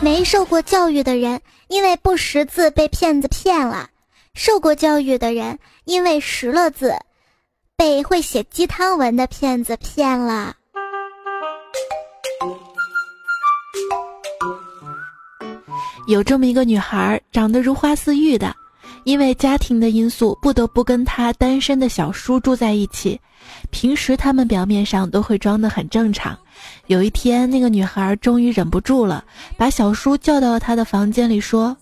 [0.04, 1.40] 没受过教育的人，
[1.70, 3.90] 因为不识字被骗子骗了。”
[4.36, 6.94] 受过教育的人，因为识了字，
[7.78, 10.58] 被会写鸡汤文的骗子骗了。
[16.06, 18.54] 有这么一个女孩，长得如花似玉的，
[19.04, 23.20] 因为家庭的因素，不得不跟她单身的小叔住在一起。
[23.72, 26.38] 平时他们表面上都会装得很正常。
[26.88, 29.24] 有一天，那个女孩终于忍不住了，
[29.58, 31.76] 把小叔叫到她的房间里说：“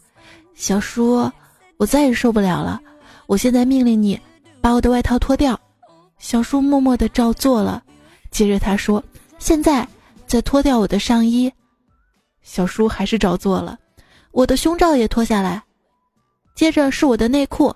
[0.55, 1.31] 小叔。”
[1.77, 2.79] 我再也受不了了，
[3.25, 4.19] 我现在命令你
[4.61, 5.59] 把我的外套脱掉。
[6.19, 7.81] 小叔默默的照做了，
[8.29, 9.03] 接着他说
[9.39, 9.87] ：“现在
[10.27, 11.51] 再脱掉我的上衣。”
[12.43, 13.79] 小叔还是照做了，
[14.31, 15.63] 我的胸罩也脱下来，
[16.53, 17.75] 接着是我的内裤。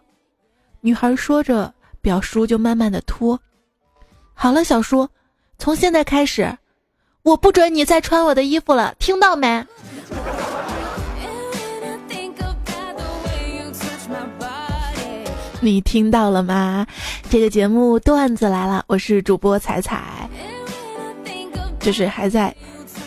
[0.82, 3.40] 女孩说着，表叔就慢慢的脱。
[4.34, 5.08] 好了，小叔，
[5.58, 6.56] 从现在开始，
[7.24, 9.66] 我不准你再穿我的衣服了，听到没？
[15.62, 16.86] 你听到了吗？
[17.28, 20.30] 这个节目段子来了，我是主播彩彩，
[21.80, 22.56] 就是还在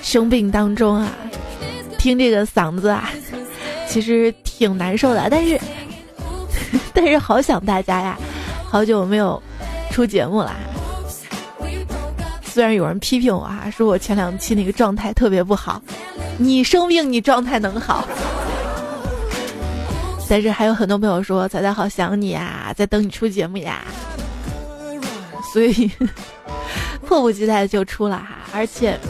[0.03, 1.09] 生病当中啊，
[1.99, 3.11] 听这个嗓子啊，
[3.89, 5.59] 其实挺难受的，但是
[6.95, 8.19] 但是好想大家呀，
[8.69, 9.43] 好久没有
[9.91, 10.55] 出节目了，
[12.43, 15.81] 虽然有人批评我哈，说我前两期那个状态特别不好，
[16.37, 18.07] 你生病你状态能好？
[20.29, 23.83] 但是还有很多朋友说：“彩彩好想你呀，在等你出节目呀。”
[25.55, 25.91] 所以
[27.07, 29.01] 迫不及待就出了哈，而且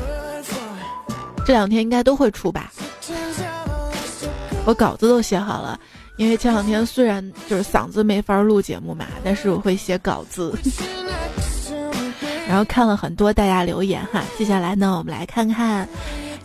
[1.45, 2.71] 这两天应该都会出吧。
[4.69, 5.81] 我稿子都写好了，
[6.19, 10.55] 因为前两天虽然就是嗓子没法录节目嘛，但是我会写稿子。
[12.47, 15.89] 然后看了很多大家留言哈，接下来呢，我们来看看。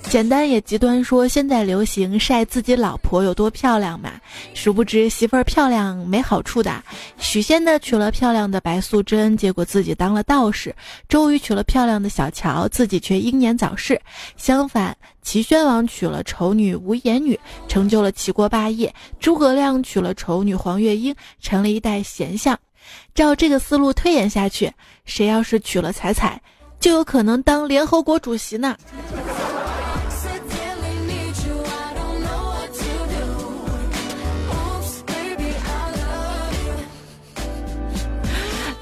[0.09, 4.11] 简单也极端，说现在流行晒自己老婆有多漂亮嘛？
[4.53, 6.83] 殊不知媳妇儿漂亮没好处的。
[7.17, 10.71] 许仙呢娶了漂亮的白素贞，结果自己当了道士；
[11.09, 13.99] 周瑜娶了漂亮的小乔，自己却英年早逝。
[14.37, 18.89] 相反，齐宣王娶了丑女无颜女，成就了齐国霸业；
[19.19, 22.57] 诸葛亮娶了丑女黄月英，成了一代贤相。
[23.15, 24.71] 照这个思路推演下去，
[25.05, 26.39] 谁要是娶了彩彩，
[26.79, 28.77] 就有可能当联合国主席呢？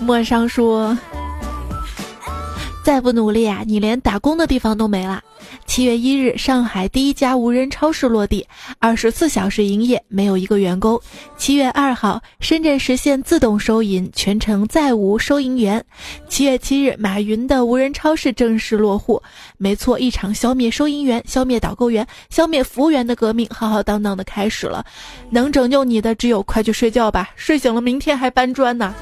[0.02, 0.98] 莫上说
[2.84, 5.22] ：“再不努力啊，你连打工的地方都没了。”
[5.68, 8.46] 七月一日，上海第一家无人超市落地，
[8.80, 11.00] 二十四小时营业，没有一个员工。
[11.38, 15.82] 七月二号，深圳实现自动收银，全程再无收银员。
[16.28, 19.22] 七月七日，马云的无人超市正式落户。
[19.58, 24.86] 没错，一场消灭收银员、消灭导购员、消灭服务员的革命，浩浩荡荡的开始了。
[25.30, 28.94] 能拯救你的，只有快去睡觉吧，睡醒了，明天还搬砖呢。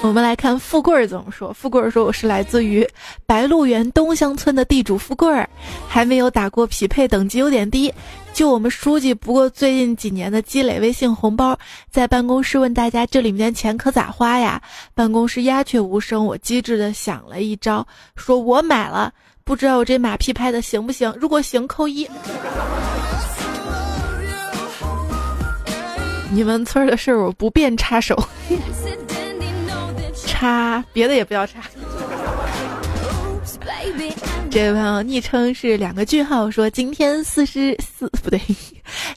[0.00, 1.52] 我们来看富贵儿怎么说。
[1.52, 2.88] 富贵儿说：“我是来自于
[3.26, 5.48] 白鹿原东乡村的地主富贵儿，
[5.88, 7.92] 还没有打过匹配，等级有点低。
[8.32, 11.58] 就我们书记，不过最近几年的积累微信红包，
[11.90, 14.62] 在办公室问大家这里面钱可咋花呀？
[14.94, 16.24] 办公室鸦雀无声。
[16.24, 17.84] 我机智的想了一招，
[18.14, 21.12] 说我买了，不知道我这马屁拍的行不行？
[21.20, 22.08] 如果行，扣一。
[26.30, 28.16] 你们村的事儿我不便插手。
[30.28, 31.54] ”插别的也不要差。
[34.50, 38.40] 这位朋友昵称是两个句号，说今天四十四不对，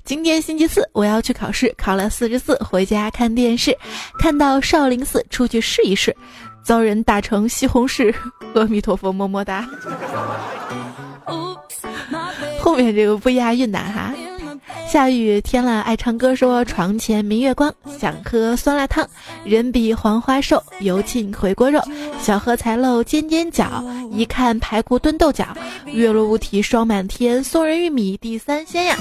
[0.04, 3.78] 今天星期四我要去考试，考了四十四，回家看电视，
[4.19, 6.15] 看到少林寺，出去试一试，
[6.63, 8.13] 遭人打成西红柿，
[8.56, 9.67] 阿弥陀佛，么么哒。
[12.60, 14.13] 后面这个不押韵的哈。
[14.91, 19.08] 下雨天了，爱唱歌说床前明月光，想喝酸辣汤，
[19.45, 21.82] 人比黄花瘦，油浸回锅肉，
[22.21, 25.47] 小荷才露尖尖角，一看排骨炖豆角，
[25.86, 28.97] 月落乌啼霜满天，送人玉米地三鲜呀。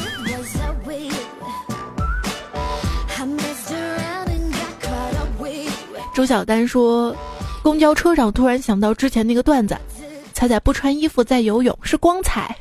[6.15, 7.13] 周小丹说，
[7.65, 9.77] 公交车上突然想到之前那个段子，
[10.33, 12.57] 彩彩不穿衣服在游泳是光彩。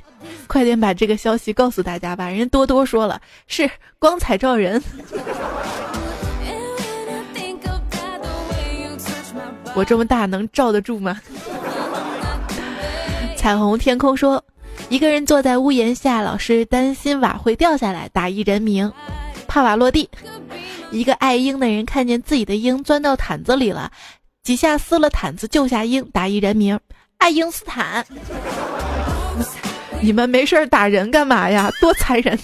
[0.47, 2.29] 快点把这个消息告诉大家吧！
[2.29, 4.81] 人家多多说了，是光彩照人。
[9.75, 11.21] 我这么大能罩得住吗？
[13.37, 14.43] 彩虹天空说，
[14.89, 18.91] 一个人坐在屋檐下，老师担心瓦会掉下来，打一人名，
[19.47, 20.09] 怕瓦落地。
[20.91, 23.91] 一个爱鹰的人看见自己的鹰钻到毯子里了，
[24.43, 26.79] 几下撕了毯子救下鹰，打一人名，
[27.19, 28.03] 爱因斯坦。
[30.01, 31.69] 你们没事儿打人干嘛呀？
[31.81, 32.37] 多残忍！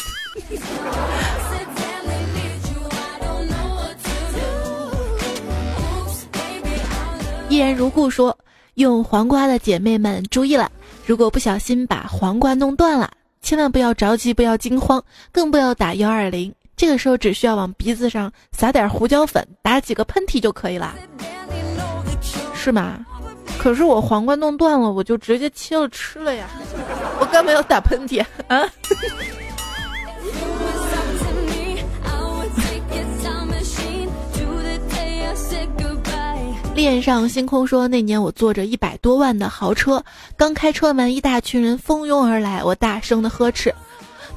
[7.48, 8.38] 依然如故说，
[8.74, 10.70] 用黄瓜的姐妹们注意了，
[11.06, 13.10] 如果不小心把黄瓜弄断了，
[13.42, 16.54] 千万不要着急，不要惊慌，更不要打幺二零。
[16.76, 20.94] 这个时候只需要往鼻子上撒点胡椒粉，打几个喷嚏就可以了，
[22.54, 23.06] 是吗？
[23.58, 26.48] 可是我黄瓜弄断了，我就直接切了吃了呀！
[27.20, 28.64] 我干嘛要打喷嚏啊？
[36.76, 40.04] 恋上星空说，那年我坐着一百多万的豪车，
[40.36, 43.74] 刚开车门，一大群人蜂拥而来，我大声的呵斥：“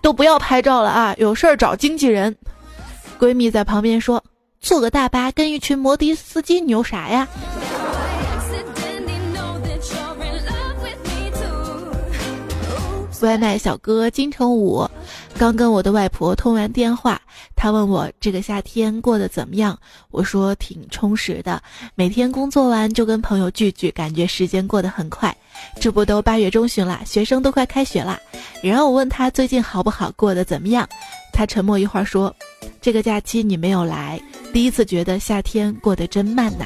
[0.01, 2.35] 都不要拍照了啊，有事儿找经纪人。”
[3.19, 4.23] 闺蜜在旁边说
[4.63, 7.27] ：“坐个大巴跟一群摩的司机牛啥呀？”
[13.21, 14.89] 外卖小哥金城武
[15.37, 17.21] 刚跟我的外婆通完电话，
[17.57, 19.79] 他问我这个夏天过得怎么样？
[20.11, 21.61] 我说挺充实的，
[21.95, 25.37] 每天工作完就跟朋友聚聚，感觉时间过得很快。
[25.81, 28.19] 这不都八月中旬了，学生都快开学了。
[28.63, 30.89] 然后我问他最近好不好，过得怎么样？
[31.33, 32.35] 他沉默一会儿说
[32.81, 34.21] ：“这个假期你没有来，
[34.53, 36.65] 第一次觉得夏天过得真慢呐。”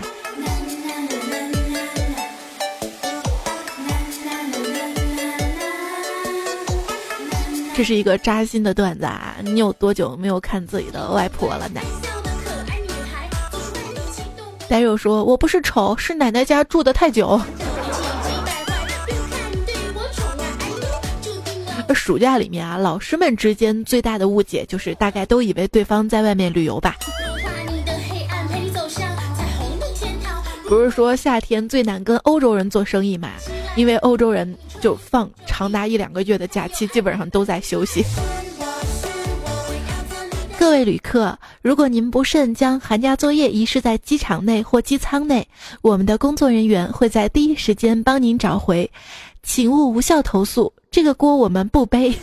[7.75, 9.37] 这是一个扎心的段子啊！
[9.43, 11.81] 你有多久没有看自己的外婆了呢？
[14.69, 17.41] 呆肉说：“我不是丑，是奶奶家住的太久。”
[21.95, 26.97] 暑假里面啊，老师们之间最大的误解就是大概都以为对方在外面旅游吧。
[30.73, 33.29] 不是说夏天最难跟欧洲人做生意嘛？
[33.77, 38.03] 因为欧洲人就放长达一两个月的假期，基本上都在休息。
[40.59, 45.47] 各位旅客，如果您不慎将寒假作业遗失在机场内或机舱内，
[45.83, 48.91] 我们的工作人员会在第一时间帮您找回，
[49.43, 52.15] 请勿无效投诉，这个锅我们不背。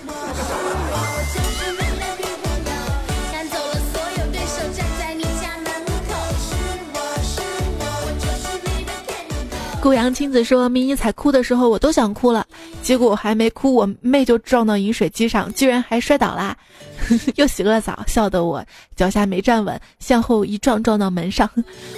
[9.82, 12.46] 顾阳亲子说：“迷你彩哭的时候，我都想哭了，
[12.82, 16.56] 结果我还没哭，我妹就撞到饮水机上，居然还摔倒啦！
[17.36, 18.64] 又洗个澡，笑得我
[18.98, 21.50] 脚下没站稳，向后一撞，撞到门上。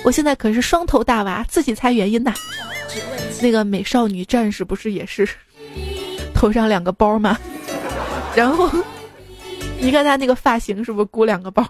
[0.03, 2.31] 我现在可是双头大娃，自己猜原因呐。
[3.41, 5.27] 那个美少女战士不是也是
[6.35, 7.37] 头上两个包吗？
[8.35, 8.69] 然后
[9.79, 11.67] 你看她那个发型是不是箍两个包？”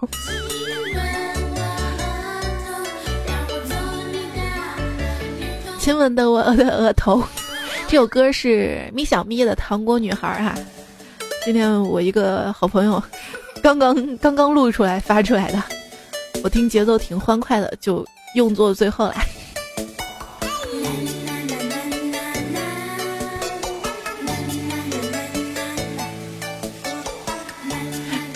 [5.82, 7.20] 亲吻的我的额头，
[7.90, 10.54] 这首歌是咪小咪的《糖果女孩》哈。
[11.44, 13.02] 今天我一个好朋友，
[13.60, 15.60] 刚刚刚刚录出来发出来的，
[16.44, 18.06] 我听节奏挺欢快的，就
[18.36, 19.14] 用作最后了。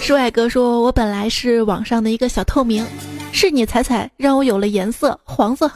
[0.03, 2.85] 舒爱哥说：“我本来是网上的一个小透明，
[3.31, 5.71] 是你彩彩让我有了颜色，黄色。”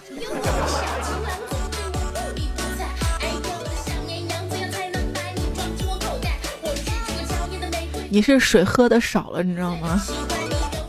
[8.12, 10.02] 你是水喝的少了，你知道吗？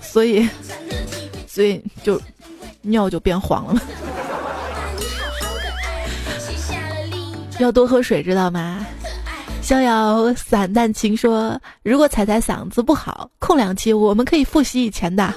[0.01, 0.49] 所以，
[1.47, 2.19] 所以就
[2.82, 3.82] 尿就变黄了？
[7.59, 8.84] 要多喝水，知道吗？
[9.61, 15.32] 逍遥散淡情说：“如果彩彩嗓子不好，空两期我们可以复习以前的。”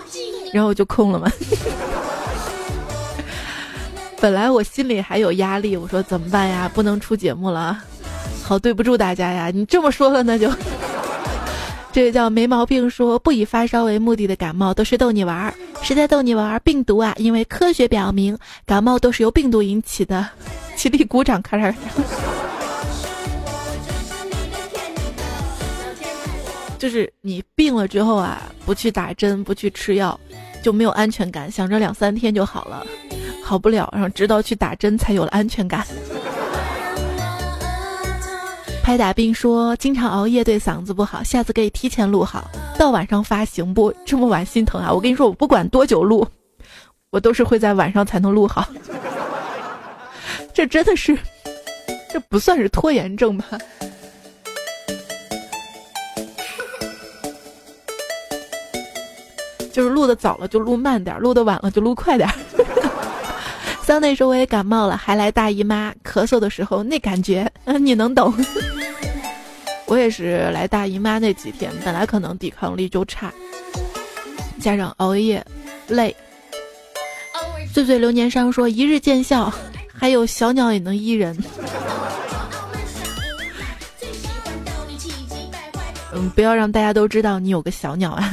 [0.55, 1.31] 然后就空了嘛。
[4.19, 6.71] 本来我心里还有压力，我说怎么办呀？
[6.73, 7.79] 不能出节目了，
[8.43, 9.51] 好对不住大家呀。
[9.53, 10.51] 你这么说了，那就。
[11.95, 16.59] 这个叫没毛病，说不以发烧为目的的感冒都是逗你玩儿，谁在逗你玩儿？
[16.59, 17.15] 病毒啊！
[17.19, 18.37] 因为科学表明，
[18.67, 20.29] 感冒都是由病毒引起的。
[20.75, 21.73] 起立鼓掌，开始。
[26.81, 30.19] 就是你病了之后啊，不去打针，不去吃药，
[30.65, 32.85] 就没有安全感，想着两三天就好了，
[33.41, 35.87] 好不了，然后直到去打针才有了安全感。
[38.85, 43.91] 拍打兵说：“经常熬夜对嗓子不好，下次可以提前录好，到晚上发行不？
[44.05, 44.93] 这么晚心疼啊！
[44.93, 46.29] 我跟你说，我不管多久录，
[47.09, 48.69] 我都是会在晚上才能录好。
[50.53, 51.19] 这真的是，
[52.13, 53.47] 这不算是拖延症吧？
[59.73, 62.29] 就是录的早了就录慢点，录的晚了就录快点。”
[63.87, 68.35] 桑内说我也感冒了，还来大姨妈，咳嗽的时候那感觉，你能懂。
[69.85, 73.31] 我也是来大姨妈那几天，本来可能抵抗力就差，
[74.59, 75.45] 加上熬夜，
[75.87, 76.17] 累。
[77.75, 79.53] 岁岁流年伤说一日见效，
[79.93, 81.37] 还有小鸟也能医人。
[86.15, 88.33] 嗯，不要让大家都知道你有个小鸟啊。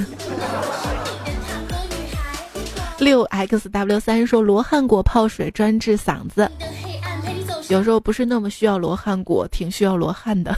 [3.01, 6.49] 六 x w 三说罗汉果泡水专治嗓子，
[7.67, 10.55] 有时候不是那么需要罗汉果，挺需要罗汉的。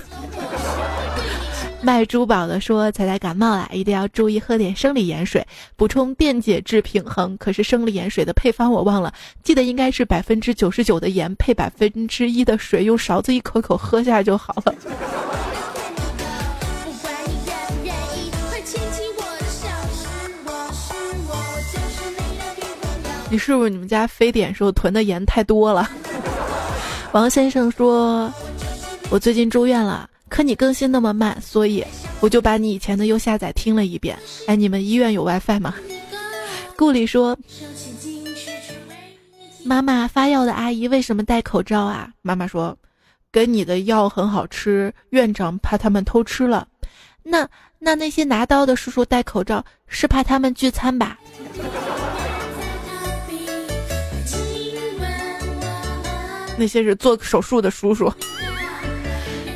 [1.82, 7.38] 卖珠宝的说彩彩感冒了，一定要注意喝点生理盐水，补充电解质平衡。
[7.38, 14.76] 可是生理盐水的配方我忘了，记得应该是百分之九十九的盐配百分之一的水，用勺子一口口喝下就好了。
[23.34, 25.90] 你是不是你们家非典时候囤的盐太多了？
[27.14, 28.32] 王先生说
[29.10, 31.84] ：“我最近住院了，可你更新那么慢，所以
[32.20, 34.16] 我就把你以前的又下载听了一遍。”
[34.46, 35.74] 哎，你们医院有 WiFi 吗？
[36.78, 37.36] 顾里说
[39.66, 42.78] ：“妈妈发药的阿姨为什么戴口罩啊？”妈妈说
[43.34, 46.68] ：“给你的药很好吃，院长怕他们偷吃了。”
[47.26, 51.18] 那那那些拿刀的叔叔戴口罩是怕他们聚餐吧？
[56.58, 58.12] 那些是做手术的叔叔。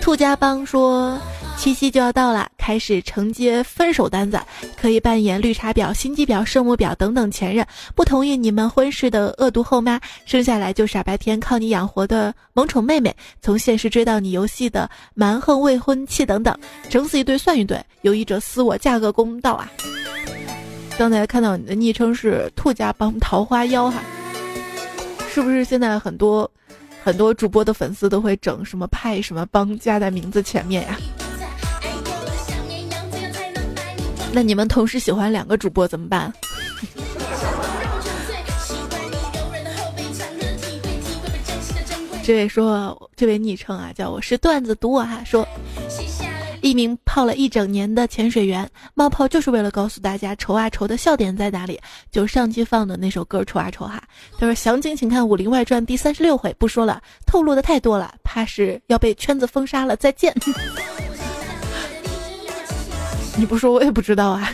[0.01, 1.19] 兔家帮说，
[1.57, 4.39] 七夕就要到了，开始承接分手单子，
[4.79, 16.57] 可以扮演绿茶婊、心机婊、圣母婊等等前任，不同意你们婚事的恶毒后妈，生下来就傻白甜靠你养活的萌宠妹妹，从现实追到你游戏的蛮横未婚妻等等，
[16.89, 19.69] 整死一对算一对，有意者私我，价格公道啊！
[20.97, 24.01] 刚才看到你的昵称是兔家帮桃花妖哈，
[25.29, 26.49] 是不是现在很多？
[27.07, 30.99] 很多主播的粉丝都会整什么派什么帮加在名字前面呀？
[34.33, 36.29] 那你们同时喜欢两个主播怎么办？
[42.25, 45.47] 这位说，这位昵称啊，叫我是段子读我哈说。
[46.61, 51.79] 一名泡了一整年的潜水员冒泡，就是为了告诉大家愁啊愁的笑点在哪里。
[52.11, 54.01] 就上期放的那首歌愁啊愁哈，
[54.37, 59.95] 他说详情请看《武林外传》第三十六回，不说了，透露的太多了，怕是要被圈子封杀了。
[59.95, 60.33] 再见。
[63.37, 64.51] 你不说我也不知道啊。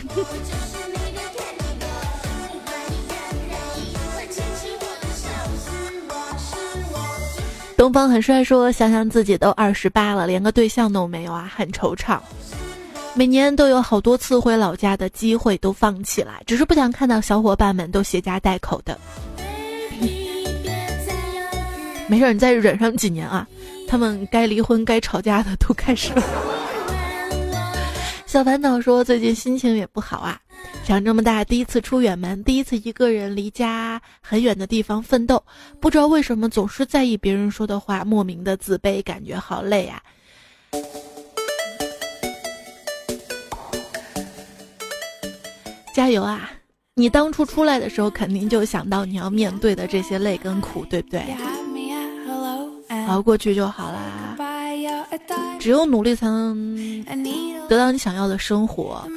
[7.76, 12.18] 东方很帅说：“想想自己都二十八了，连个对象都没有啊，很惆怅。
[13.14, 18.98] 每年都有好多次回老家的机会都放弃了，只是不想看到小伙伴们都携家带口的。
[22.06, 23.46] 没事，你再忍上几年啊，
[23.88, 26.22] 他们该离婚、该吵架的都开始了。”
[28.24, 30.40] 小烦恼说：“最近心情也不好啊。”
[30.84, 35.42] 长这么大，第一次出远门，第一次一个人离家很远的地方奋斗，
[35.80, 40.02] 不知道为什么总是在意别人说的话，莫名的自卑，感觉好累啊！
[45.94, 46.50] 加油啊！
[46.96, 51.24] 你当初出来的时候，肯定就想到你要面对的这些累跟苦，对不对？
[53.08, 54.36] 熬过去就好啦。
[55.58, 57.04] 只有努力才能
[57.68, 59.08] 得到你想要的生活，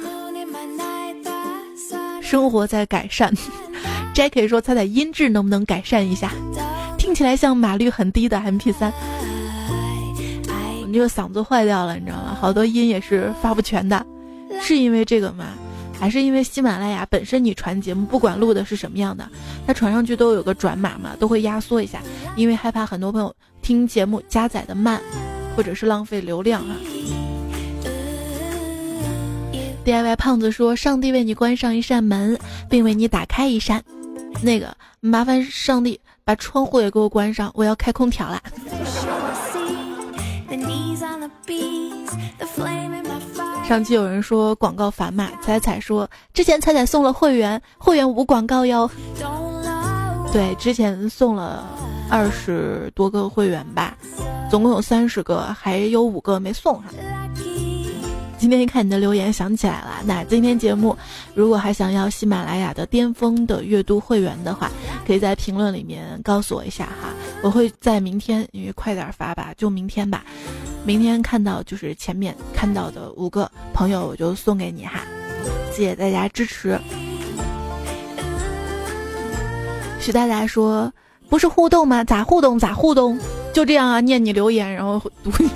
[2.28, 3.32] 生活在改善。
[4.12, 6.30] Jackie 说：“猜猜音质能不能改善一下？
[6.98, 8.92] 听起来像码率很低的 MP3。
[10.86, 12.36] 你这个嗓子坏掉了，你知道吗？
[12.38, 14.04] 好多音也是发不全的，
[14.60, 15.46] 是因为这个吗？
[15.98, 19.26] 还是因为喜马拉雅本身你传节目，不管录的是什么样的，
[19.66, 22.02] 它传上去都有个转码嘛，都会压缩一下，
[22.36, 25.00] 因为害怕很多朋友听节目加载的慢。”
[25.56, 26.76] 或者是浪费流量啊
[29.88, 33.82] ！DIY 胖子说：“上帝为你关上一扇门，并为你打开一扇，
[34.42, 38.38] 那个麻烦上帝把窗户也给我关上，我要开空调啦。”
[43.66, 48.90] 上期有人说广告烦嘛，彩彩说之前彩彩送了会员，会员无广告哟。
[50.30, 51.64] 对，之前送了
[52.10, 53.96] 二十多个会员吧。
[54.50, 56.90] 总共有三十个，还有五个没送哈。
[58.38, 59.96] 今天一看你的留言，想起来了。
[60.06, 60.96] 那今天节目，
[61.34, 64.70] 如果还想要喜马拉雅的巅峰的阅读会员的话，
[65.04, 67.12] 可以在评论里面告诉我一下哈。
[67.42, 70.24] 我会在明天，因为快点发吧，就明天吧。
[70.84, 75.02] 明天看到就是前面看到的五个朋友，我就送给你哈。
[75.72, 76.78] 谢谢大家支持。
[80.00, 80.92] 徐大大说
[81.28, 82.04] ：“不是互动吗？
[82.04, 82.56] 咋互动？
[82.56, 83.18] 咋互动？”
[83.52, 85.50] 就这样啊，念你留言，然后读你。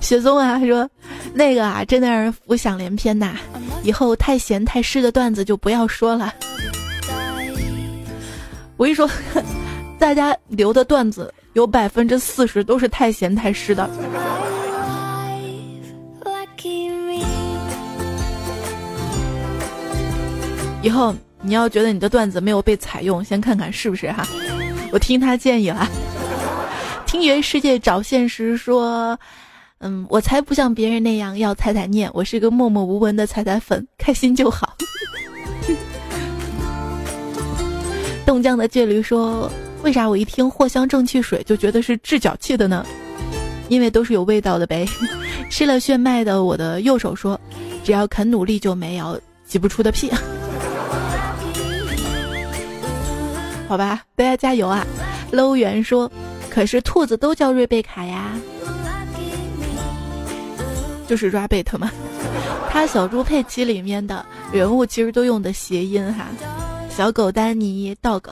[0.00, 0.88] 雪松啊，说
[1.32, 3.36] 那个啊，真的让人浮想联翩呐。
[3.82, 6.34] 以后太咸太湿的段子就不要说了。
[8.76, 9.08] 我一说，
[9.98, 13.88] 大家留的段子有百分之四十都是太咸太湿的。
[20.82, 24.26] 以后你要觉得你的段子没有被采用，先看看是不是哈。
[24.92, 25.86] 我听他建议了。
[27.06, 29.18] 听原世界找现实说，
[29.82, 34.76] 嗯，我才不像别人那样要踩踩念，我是个默默无闻的踩踩粉，开心就好。
[38.26, 39.50] 冻僵的戒驴说，
[39.82, 42.84] 为啥我一听藿香正气水就觉得是治脚气的呢？
[43.70, 44.86] 因为都是有味道的呗。
[45.48, 47.40] 吃了炫迈的我的右手说，
[47.82, 50.12] 只要肯努力就没有挤不出的屁。
[53.66, 54.86] 好吧，大家加油啊！
[55.30, 56.12] 搂圆说。
[56.50, 58.38] 可是兔子都叫瑞贝卡呀，
[61.10, 61.90] 就是 rabbit 嘛？
[62.70, 66.28] 他小猪佩奇里面的人物其实都用的谐音哈，
[66.88, 68.22] 小狗丹尼 dog，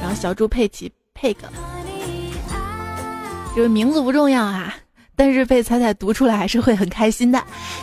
[0.00, 1.36] 然后小猪佩奇 pig，
[3.54, 4.74] 就是名字不重要哈，
[5.14, 7.40] 但是被彩彩读出来还是会很开心的。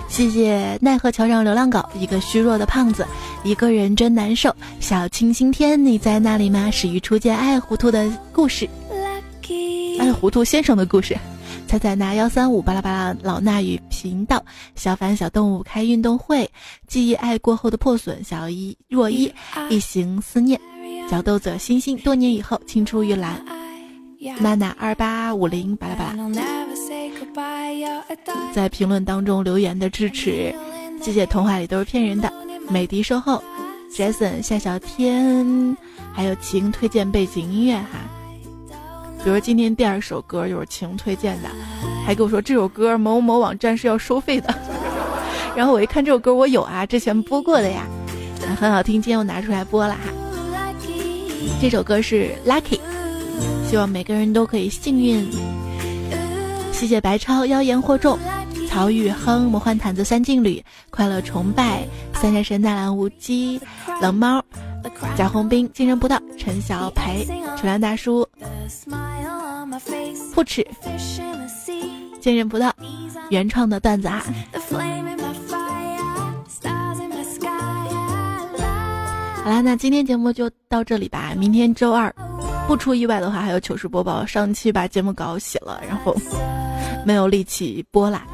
[0.09, 3.07] 谢谢奈何桥上流浪狗，一个虚弱的胖子，
[3.45, 4.53] 一个人真难受。
[4.81, 6.69] 小清新天，你在那里吗？
[6.69, 8.67] 始于初见爱糊涂的故事。
[9.97, 11.17] 爱糊涂先生的故事，
[11.75, 14.41] 彩彩拿幺三五巴拉巴拉老衲与频道，
[14.75, 16.49] 小凡小动物开运动会，
[16.87, 19.29] 记忆爱过后的破损，小一若一
[19.69, 20.57] 一行思念，
[21.09, 23.43] 小豆子星星多年以后青出于蓝，
[24.39, 26.23] 娜娜二八五零巴拉巴拉，
[28.53, 30.55] 在评论当中留言的支持，
[31.01, 32.31] 谢谢童话里都是骗人的，
[32.69, 33.43] 美的售后
[33.91, 35.75] ，Jason 夏小天，
[36.13, 37.99] 还有晴推荐背景音乐哈。
[39.25, 41.49] 比如今天第二首歌就是晴推荐的，
[42.05, 44.53] 还跟我说这首歌某某网站是要收费的。
[45.57, 47.87] 然后我一看这首歌我有啊，之前播过的呀，
[48.59, 50.01] 很好听，今天我拿出来播了哈。
[51.59, 52.79] 这首歌是 Lucky，
[53.67, 55.27] 希望每个人都可以幸运。
[56.71, 58.19] 谢谢白超妖言惑众，
[58.69, 63.59] 曹宇亨魔幻毯子三劲旅快乐崇拜三山神纳兰无羁
[63.99, 64.39] 冷猫。
[65.17, 67.25] 贾红兵、精神不到、陈小培、
[67.57, 68.27] 楚良大叔、
[70.33, 70.65] 不耻、
[72.19, 72.73] 坚韧不到，
[73.29, 74.23] 原创的段子啊！
[79.43, 81.33] 好啦，那今天节目就到这里吧。
[81.37, 82.13] 明天周二，
[82.67, 84.25] 不出意外的话，还有糗事播报。
[84.25, 86.15] 上期把节目稿写了，然后
[87.05, 88.25] 没有力气播啦。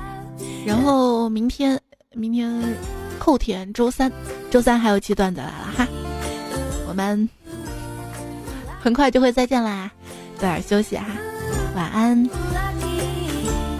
[0.65, 1.77] 然后明天、
[2.13, 2.63] 明天、
[3.19, 4.09] 后天周三，
[4.49, 5.87] 周三还有期段子来了哈。
[6.87, 7.27] 我们
[8.79, 9.91] 很快就会再见啦，
[10.41, 11.05] 早点休息哈，
[11.75, 12.17] 晚安。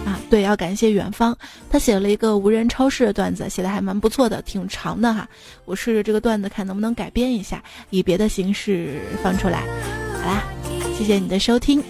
[0.06, 1.36] 啊，对，要感谢远方，
[1.68, 5.28] 他写了一个无人超市的段子，写的还蛮不错的，挺长的哈。
[5.64, 7.60] 我试着这个段子看能不能改编一下，
[7.90, 9.64] 以别的形式放出来。
[10.22, 10.44] 好啦，
[10.96, 11.82] 谢谢你的收听，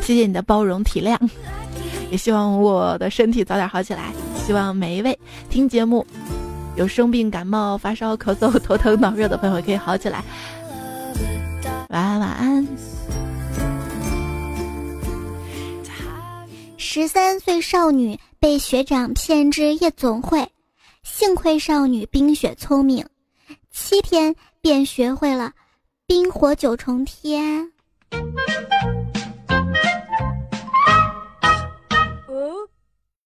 [0.00, 1.18] 谢谢你的包容体谅，
[2.12, 4.12] 也希望我的身体早点好起来。
[4.46, 5.18] 希望每一位
[5.48, 6.06] 听节目。
[6.76, 10.22] 有生病、感冒、发烧、咳嗽、头疼、脑热的朋友可以好起来。
[11.88, 12.66] 晚安，晚安。
[16.82, 20.50] 十三岁少女被学长骗至夜总会，
[21.02, 23.06] 幸亏少女冰雪聪明，
[23.70, 25.52] 七天便学会了
[26.06, 27.70] 冰火九重天。